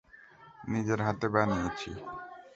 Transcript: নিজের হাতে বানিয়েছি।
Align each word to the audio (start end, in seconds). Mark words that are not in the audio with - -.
নিজের 0.63 0.99
হাতে 1.05 1.27
বানিয়েছি। 1.33 1.89